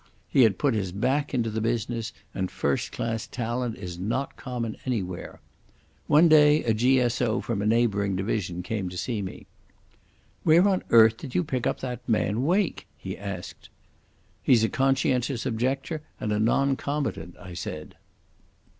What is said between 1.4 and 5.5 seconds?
the business, and first class talent is not common anywhere.